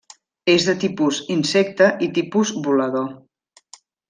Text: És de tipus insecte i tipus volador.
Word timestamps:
És 0.53 0.63
de 0.69 0.73
tipus 0.83 1.19
insecte 1.35 1.91
i 2.07 2.09
tipus 2.19 2.55
volador. 2.69 3.07